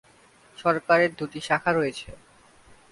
সরকারের 0.57 1.11
দুটি 1.15 1.39
শাখা 1.41 1.71
রয়েছে। 1.73 2.09